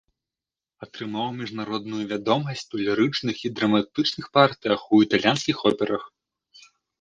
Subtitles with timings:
[0.85, 6.03] Атрымаў міжнародную вядомасць у лірычных і драматычных партыях у італьянскіх операх.